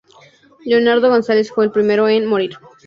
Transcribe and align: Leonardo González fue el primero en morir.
Leonardo 0.65 1.09
González 1.09 1.51
fue 1.51 1.65
el 1.65 1.71
primero 1.71 2.09
en 2.09 2.25
morir. 2.25 2.57